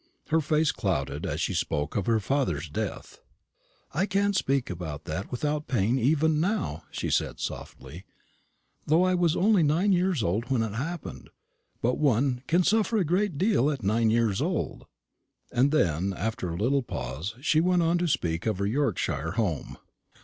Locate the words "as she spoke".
1.27-1.95